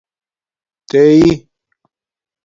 [0.89, 1.29] تیئئ